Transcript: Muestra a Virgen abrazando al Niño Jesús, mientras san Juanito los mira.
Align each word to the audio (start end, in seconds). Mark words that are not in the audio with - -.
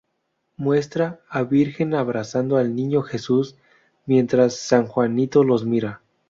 Muestra 0.57 1.19
a 1.29 1.43
Virgen 1.43 1.93
abrazando 1.93 2.57
al 2.57 2.75
Niño 2.75 3.03
Jesús, 3.03 3.55
mientras 4.07 4.55
san 4.55 4.87
Juanito 4.87 5.43
los 5.43 5.63
mira. 5.63 6.01